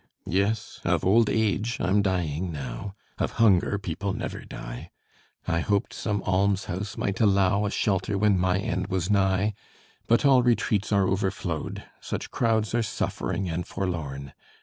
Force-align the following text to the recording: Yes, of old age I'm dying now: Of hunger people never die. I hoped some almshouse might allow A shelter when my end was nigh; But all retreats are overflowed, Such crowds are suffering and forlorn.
Yes, 0.25 0.79
of 0.83 1.05
old 1.05 1.29
age 1.29 1.77
I'm 1.79 2.01
dying 2.01 2.51
now: 2.51 2.95
Of 3.19 3.33
hunger 3.33 3.77
people 3.77 4.13
never 4.13 4.39
die. 4.43 4.89
I 5.47 5.59
hoped 5.59 5.93
some 5.93 6.23
almshouse 6.23 6.97
might 6.97 7.21
allow 7.21 7.67
A 7.67 7.69
shelter 7.69 8.17
when 8.17 8.35
my 8.39 8.57
end 8.57 8.87
was 8.87 9.11
nigh; 9.11 9.53
But 10.07 10.25
all 10.25 10.41
retreats 10.41 10.91
are 10.91 11.07
overflowed, 11.07 11.83
Such 11.99 12.31
crowds 12.31 12.73
are 12.73 12.81
suffering 12.81 13.47
and 13.47 13.67
forlorn. 13.67 14.33